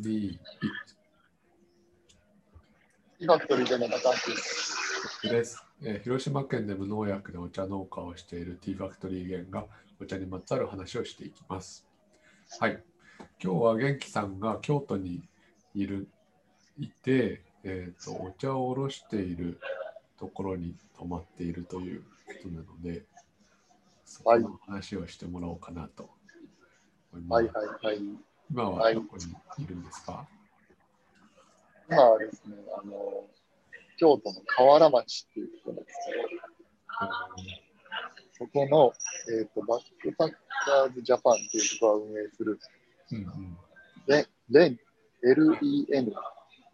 [0.00, 0.38] 2、1
[3.18, 3.76] ティファクトリーで
[4.38, 5.22] す。
[5.22, 9.66] です、えー広島県で無農薬でお茶農家をしているティーファクトリーゲンが
[10.00, 11.86] お茶にまつわる話をしていきます。
[12.58, 12.82] はい。
[13.42, 15.22] 今日は元気さんが京都に
[15.74, 16.08] いる
[16.78, 19.60] いて、えーと、お茶を卸している
[20.18, 23.04] ところに泊まっているということなので、
[24.06, 26.08] そこの話をしてもらおうかなと
[27.12, 27.44] 思います。
[27.54, 28.29] はいはいはい。
[28.50, 30.26] 今はどこにいるんですか、
[31.88, 33.26] 今はですね、あの、
[33.96, 36.50] 京都の河原町っていうところですけど、
[38.32, 38.92] そこの、
[39.38, 42.58] えっ、と、バックパッカーズジャパンっていうところを運営する、
[43.12, 43.58] うんうん。
[44.06, 44.78] レレン、
[45.22, 46.12] L-E-N、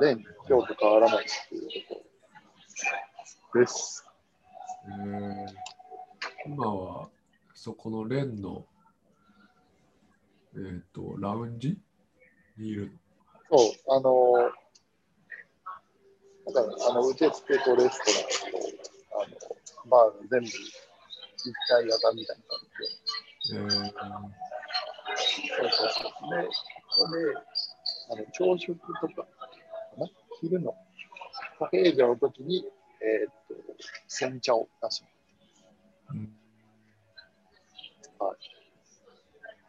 [0.00, 2.02] レン、京都河原町っていうとこ
[3.54, 4.04] ろです。
[4.88, 5.46] えー。
[6.46, 7.08] 今は
[7.54, 8.64] そこのレンの、
[10.54, 11.78] えー、とラウンジ？
[12.58, 12.90] にいる。
[13.50, 14.32] そう、あの、
[16.52, 19.36] なんかあの受付とレストランと、
[19.84, 20.52] あの、バーが全部一
[21.68, 23.70] 体型みたいな感じで、えー
[25.30, 26.42] そうそうそう。
[26.42, 26.52] で、こ
[26.96, 27.18] こで、
[28.10, 29.26] あの朝食とかか
[29.98, 30.06] な、
[30.40, 30.74] 昼の
[31.58, 32.64] カフェ営業の時に、
[33.00, 33.54] えーっと、
[34.08, 35.19] 煎茶を出しうん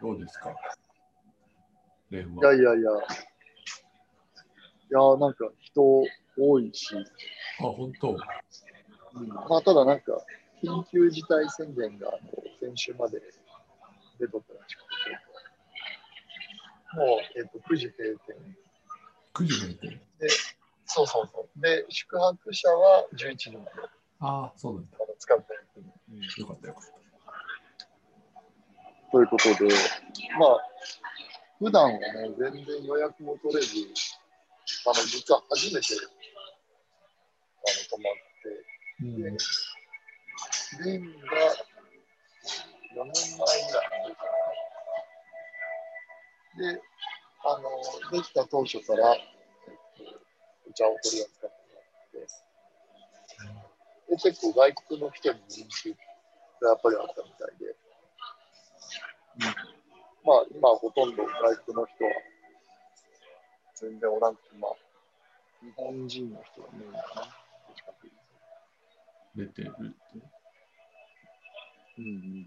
[0.00, 0.50] どうですか？
[2.10, 2.54] いやは。
[2.54, 2.90] いやいや、いや、
[5.18, 5.82] なんか人
[6.38, 6.94] 多いし、
[7.60, 8.16] あ、本当？
[9.14, 10.24] うんまあ、ただなんか、
[10.62, 12.10] 緊急事態宣言が
[12.60, 13.20] 先週まで
[14.20, 14.86] 出とったらしくて、
[16.96, 18.56] もう、えーっと9時閉店。
[19.34, 20.00] 9時閉店。
[20.86, 21.60] そうそうそう。
[21.60, 23.70] で、宿泊者は11時まで
[24.20, 24.98] ああ、そうなんだ。
[25.18, 25.86] 使ってやってる。
[26.38, 26.97] よかったよかった。
[29.10, 29.74] ということで、
[30.38, 30.58] まあ、
[31.58, 31.98] 普段はね、
[32.38, 33.74] 全然予約も取れず、
[34.86, 38.68] あの、実は初めて、あの、泊まって、
[39.00, 39.32] で、
[40.84, 41.36] レンが
[42.94, 44.26] 4年前ぐらいに出たか
[46.54, 46.82] なで、
[47.44, 47.68] あの、
[48.12, 49.16] できた当初から、
[50.68, 52.28] お茶を取り扱ってもらって、
[54.10, 55.96] で、結構外国の人に人気
[56.60, 57.74] がやっぱりあったみたいで、
[60.28, 62.10] まあ、今はほとんど外国の人は
[63.76, 64.72] 全然おらんくて、まあ、
[65.64, 67.38] 日本人の人がメインかな。
[69.34, 69.76] 出てるって。
[71.96, 72.46] うんうん。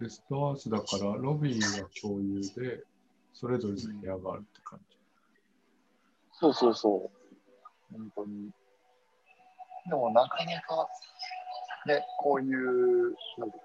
[0.00, 2.82] ゲストハウスだから、ロビーが共有で、
[3.32, 4.96] それぞれの部屋があるって感じ。
[6.32, 7.10] そうそうそ
[7.92, 7.96] う。
[7.96, 8.50] 本当に。
[9.88, 10.88] でもなかなか、
[11.86, 13.56] ね、こういう、なんだ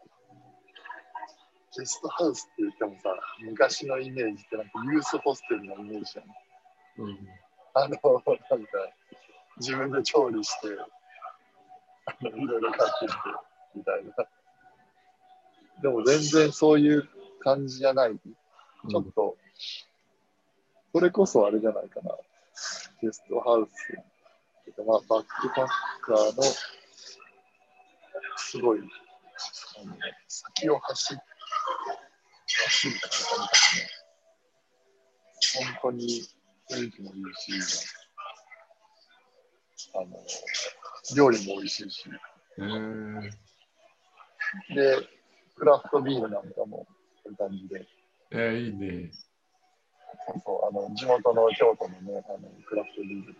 [1.77, 3.09] ゲストハウスって言ってもさ、
[3.41, 7.05] 昔のイメージってなんかユースホステルのイメージじゃん。
[7.05, 7.17] うん。
[7.73, 7.99] あの、なんか、
[9.57, 13.17] 自分で調理して、いろいろ買ってきて、
[13.75, 14.25] みたいな。
[15.81, 17.09] でも全然そういう
[17.41, 18.15] 感じじゃない。
[18.89, 19.35] ちょっと、
[20.93, 22.11] それこそあれじゃないかな。
[23.01, 23.91] ゲストハウス。
[24.63, 25.67] てかまあ、バックパッ
[26.01, 26.43] カーの、
[28.37, 28.79] すごい、
[30.27, 31.17] 先を走っ
[32.47, 33.07] 走る方
[33.41, 33.95] みたいな。
[35.81, 36.23] 本当に
[36.69, 37.87] 雰囲気もいいし、
[39.93, 40.07] あの、
[41.15, 42.09] 料理も美味しいし、
[42.57, 43.21] えー、
[44.73, 45.07] で、
[45.55, 46.87] クラフトビールなんかも、
[47.23, 47.87] そういう感じで、
[48.31, 49.11] えー、いいね。
[50.27, 53.35] そうそう、あの、地元の京都のね、あの、クラフトビール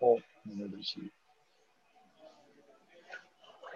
[0.00, 1.12] を飲めるし、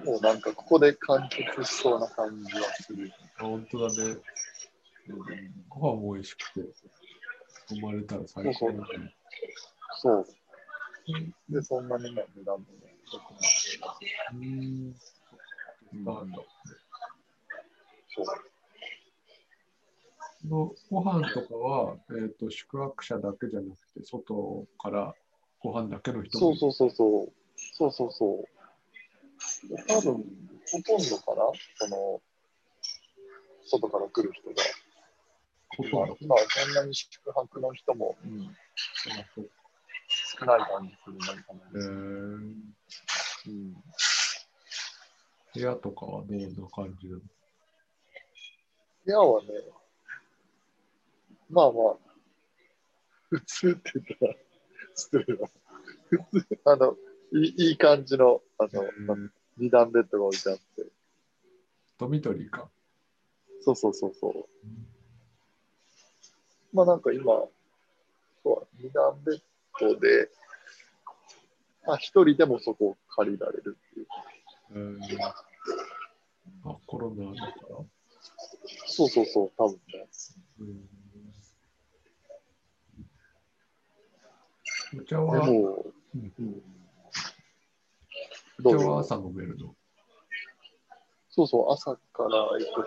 [0.04, 3.10] もうなんかここで完結しそうな感じはする。
[3.38, 3.94] あ本当だね。
[4.10, 4.22] うん
[5.68, 6.60] ご飯も美味しくて、
[7.68, 9.14] 泊まれたら最高だね。
[10.00, 10.26] そう。
[11.48, 12.66] で、そんなにね、値段もね、
[14.32, 14.94] うん。
[16.04, 16.38] なんだ。
[18.14, 18.26] そう。
[20.48, 25.14] のご飯とかは、えー、と宿泊者だけじゃなくて、外から
[25.60, 27.32] ご飯だけの人もそうそうそうそう。
[27.76, 28.53] そうそうそう。
[29.88, 30.24] 多分、
[30.70, 31.52] ほとんどかな？
[31.76, 32.22] その、
[33.66, 34.56] 外から来る人が。
[35.76, 36.16] ほとんど。
[36.20, 38.56] 今はそんなに宿泊の人も、うん、
[40.38, 41.88] 少ない感じするなんかなえー、
[43.46, 43.74] うん。
[45.54, 47.20] 部屋とかはどんな感じなの？
[49.06, 49.48] 部屋はね、
[51.50, 51.96] まあまあ、
[53.30, 54.34] 普通って言ったら
[54.94, 55.48] 失礼だ。
[56.30, 56.96] 普通、あの、
[57.58, 60.84] いい感じの、あの、えー二段ベッドが置いてあって、
[61.96, 62.68] ドミトリーか。
[63.60, 64.48] そうそうそうそう。
[66.72, 67.24] まあなんか今、
[68.42, 69.42] そう二段ベッ
[69.78, 70.28] ドで、
[71.86, 74.06] まあ一人でもそこを借りられるっていう。
[74.72, 75.32] えー
[76.64, 77.76] あ、コロナだから？
[78.86, 80.08] そうそうそう、多分ね。
[80.58, 80.88] うん
[84.96, 86.62] お茶では、も、うんうん、
[88.60, 89.74] おどうぞ茶は朝飲めるの？
[91.30, 92.84] そうそう、朝から、えっと、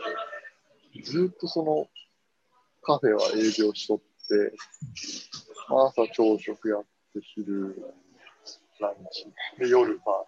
[1.03, 1.87] ずっとその
[2.81, 4.03] カフェは営業しとって、
[5.69, 6.87] まあ、朝朝食やって、
[7.21, 7.75] 昼
[8.79, 9.25] ランチ、
[9.59, 10.23] で、夜バ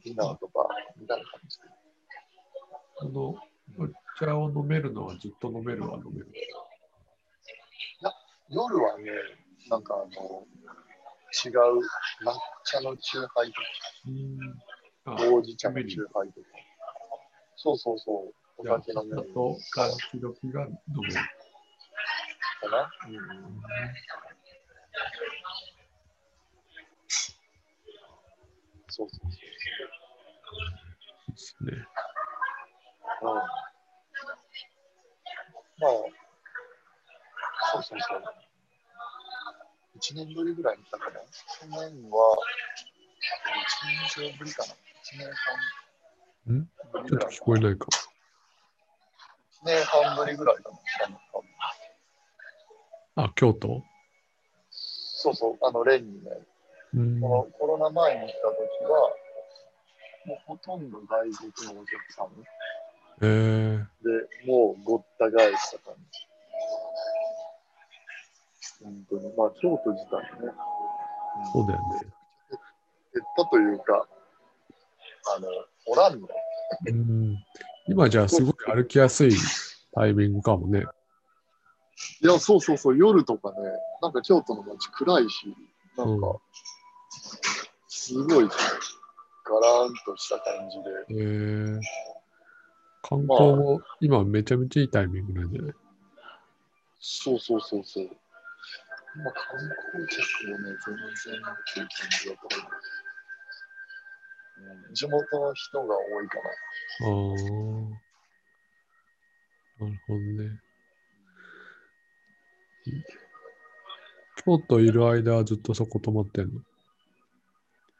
[0.00, 0.66] ー、ディナーとか、
[0.96, 1.64] みたいな感じで。
[3.00, 3.38] あの、お
[4.18, 6.32] 茶を飲めるのはずっと飲めるは飲める。
[8.48, 9.10] 夜はね、
[9.68, 10.46] なんかあの、
[11.44, 11.82] 違う抹
[12.64, 13.52] 茶のチューハイ
[15.04, 16.46] とか、ほうじ茶のチューハイとか。
[17.56, 21.14] そうそうそう、お酒飲めるだと、ランチ時が飲める。
[21.14, 21.20] か
[22.70, 22.88] な。
[23.08, 23.14] うん
[28.96, 29.36] そうそうで
[31.36, 31.72] すね。
[33.20, 33.30] そう。
[33.34, 33.38] うん。
[33.38, 33.42] ま
[35.88, 35.90] あ、
[37.72, 38.22] そうそうそう。
[39.96, 41.20] 1年ぶりぐらいに来たかな？
[41.20, 41.26] 去
[41.66, 42.36] 年は、
[43.54, 43.58] 1
[44.18, 44.72] 年以上ぶりかな。
[44.72, 44.76] 1
[45.18, 45.28] 年
[46.46, 47.86] 半んぶりちょっと聞こえないか
[49.62, 50.78] 1年半ぶりぐらいかな。
[53.24, 53.82] あ、京都？
[54.70, 56.30] そうそう、あの、レンにね、
[56.94, 57.20] うん。
[57.20, 58.58] このコロナ前に来た時
[58.92, 59.10] は、
[60.26, 61.30] もうほとんど外国
[61.74, 62.28] のお客さん
[63.22, 63.84] えー、で、
[64.46, 66.26] もうごった返した感じ。
[68.84, 69.32] 本当に。
[69.36, 70.52] まあ、京都自体ね、
[71.52, 72.00] そうだよね。
[73.14, 74.06] 減ったというか、
[75.36, 75.48] あの、
[75.86, 76.28] おらんの。
[76.86, 77.38] うん。
[77.88, 79.32] 今じゃあすごい歩きやすい
[79.94, 80.84] タイミングかもね。
[82.22, 83.56] いや、そうそうそう、夜とかね、
[84.02, 85.54] なんか京都の街暗いし、
[85.96, 86.38] なんか、うん
[87.96, 91.80] すごい、ガラーンとした感じで、えー、
[93.02, 95.74] 観光も今めちゃめちゃいいタイミングなんじゃない？
[97.00, 98.10] そうそうそうそう。
[99.16, 99.60] まあ、観
[99.92, 102.70] 光客もね、全然っていう感じだと思う。
[104.86, 107.06] うん、地元の人が多いかあ
[109.80, 109.84] あ。
[109.84, 110.60] なるほどね。
[114.44, 116.60] 京都いる間はずっとそこ泊まってんの？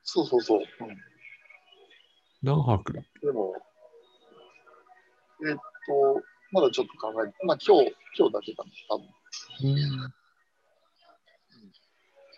[0.02, 0.60] そうそうそう。
[0.60, 0.66] うん、
[2.42, 3.02] 何泊だ？
[3.22, 3.54] でも、
[5.48, 5.60] えっと、
[6.52, 9.06] まだちょっと考えて、まあ今日、今日だけかな、多分。
[9.62, 9.74] う
[10.06, 10.14] ん。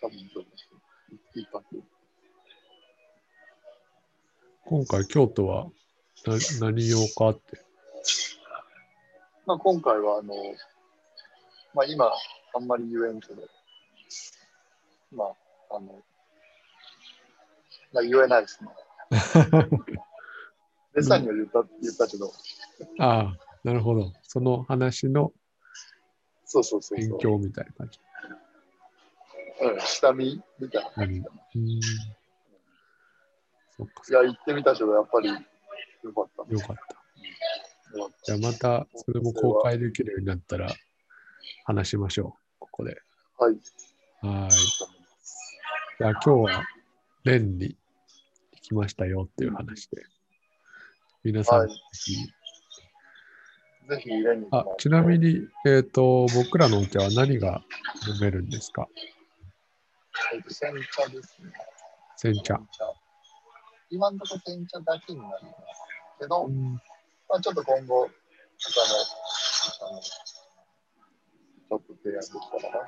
[0.01, 1.19] 多分そうですね。
[1.35, 1.83] 一泊。
[4.65, 5.65] 今回京都は
[6.25, 7.61] な何用かって。
[9.45, 10.33] まあ今回は、あの、
[11.73, 12.11] まあ今、
[12.53, 13.41] あんまり言えんけど、
[15.13, 16.03] まあ、あの、
[17.93, 18.69] まあ言えないですね。
[20.95, 22.33] デさんには言った、言ったけど、
[22.99, 24.11] ああ、なるほど。
[24.23, 25.31] その話の
[26.43, 27.19] そうそうそう勉そう。
[27.19, 27.99] 強みたいな感じ。
[29.61, 31.29] うん、下見みたいな感じだ。
[31.55, 31.81] うん。
[33.77, 35.35] そっかいや、行ってみたけど、やっぱりよ
[36.13, 36.59] かったね。
[36.59, 36.97] よかった。
[38.23, 40.69] じゃあまたそれも公開できるようになったら
[41.65, 42.55] 話しましょう。
[42.59, 43.01] ここで。
[43.39, 43.55] たはい。
[44.21, 44.51] はい。
[44.51, 46.63] じゃあ今日は
[47.23, 47.75] レンに
[48.53, 50.03] 行きましたよっていう話で。
[51.23, 52.15] 皆さん、はいぜひ
[53.87, 57.63] ぜひ、レンにあ、ちなみに、えっ、と、僕らのお茶は何が
[58.07, 58.87] 飲めるんですか？
[60.33, 61.51] えっと、煎茶ですね。
[62.15, 62.59] 煎茶。
[63.89, 65.55] 今のところ煎茶だけになります
[66.19, 66.73] けど、うん
[67.29, 68.09] まあ、ちょっと今後、
[68.57, 68.79] 他
[69.85, 72.31] の、あの、ちょっと提案でき
[72.61, 72.79] たらな。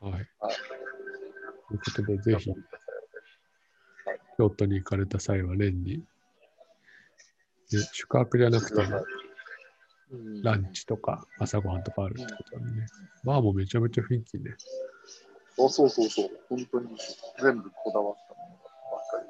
[0.00, 0.28] はい。
[0.40, 0.56] はい
[1.68, 2.54] ということで、ぜひ、
[4.38, 6.04] 京都に行かれた際は、レンに、
[7.70, 8.76] で宿泊じゃなくて
[10.42, 12.86] ランチとか朝ごはんとかあるってことだね。
[13.26, 14.54] バーもめちゃめちゃ雰囲気いいね。
[15.56, 16.96] そうそうそうそう、本当に
[17.42, 19.26] 全部こだわったものばっかり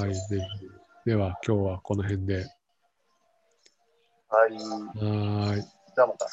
[0.00, 0.06] で。
[0.06, 0.70] はい、ぜひ。
[1.04, 2.46] では、今日はこの辺で。
[4.30, 4.52] はい。
[4.52, 5.62] はーい。
[5.62, 6.24] じゃあまた。
[6.24, 6.32] はい。